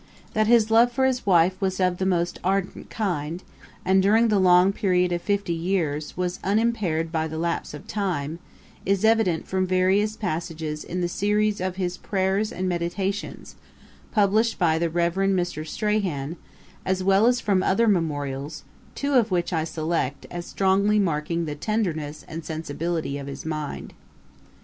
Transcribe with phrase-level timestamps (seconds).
[0.33, 3.43] That his love for his wife was of the most ardent kind,
[3.85, 8.39] and, during the long period of fifty years, was unimpaired by the lapse of time,
[8.83, 13.57] is evident from various passages in the series of his Prayers and Meditations,
[14.11, 15.67] published by the Reverend Mr.
[15.67, 16.35] Strahan,
[16.83, 18.63] as well as from other memorials,
[18.95, 23.93] two of which I select, as strongly marking the tenderness and sensibility of his mind.